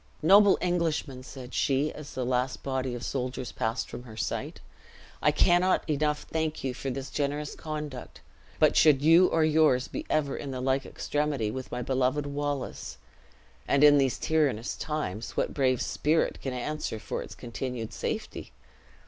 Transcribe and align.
"Noble 0.23 0.57
Englishman," 0.61 1.21
said 1.21 1.53
she, 1.53 1.93
as 1.93 2.15
the 2.15 2.25
last 2.25 2.63
body 2.63 2.95
of 2.95 3.05
soldiers 3.05 3.51
passed 3.51 3.87
from 3.87 4.01
her 4.01 4.17
sight, 4.17 4.59
"I 5.21 5.29
cannot 5.29 5.87
enough 5.87 6.23
thank 6.23 6.63
you 6.63 6.73
for 6.73 6.89
this 6.89 7.11
generous 7.11 7.53
conduct; 7.53 8.21
but 8.57 8.75
should 8.75 9.03
you 9.03 9.27
or 9.27 9.43
yours 9.43 9.87
be 9.87 10.07
ever 10.09 10.35
in 10.35 10.49
the 10.49 10.59
like 10.59 10.87
extremity 10.87 11.51
with 11.51 11.71
my 11.71 11.83
beloved 11.83 12.25
Wallace 12.25 12.97
(and 13.67 13.83
in 13.83 13.99
these 13.99 14.17
tyrannous 14.17 14.75
times, 14.75 15.37
what 15.37 15.53
brave 15.53 15.83
spirit 15.83 16.41
can 16.41 16.51
answer 16.51 16.97
for 16.97 17.21
its 17.21 17.35
continued 17.35 17.93
safety?) 17.93 18.53